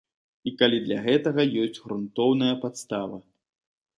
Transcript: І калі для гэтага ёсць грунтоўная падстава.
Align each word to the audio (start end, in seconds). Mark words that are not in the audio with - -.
І 0.51 0.53
калі 0.59 0.79
для 0.85 0.97
гэтага 1.07 1.43
ёсць 1.65 1.77
грунтоўная 1.85 2.55
падстава. 2.63 3.17